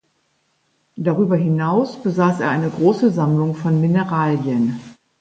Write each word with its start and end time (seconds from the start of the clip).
Darüber 0.95 1.35
hinaus 1.35 2.01
besaß 2.01 2.39
er 2.39 2.49
eine 2.49 2.71
große 2.71 3.11
Sammlung 3.11 3.53
von 3.53 3.79
Mineralien. 3.81 4.79